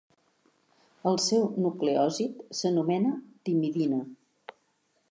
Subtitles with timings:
[1.11, 3.13] El seu nucleòsid s'anomena
[3.51, 4.03] timidina.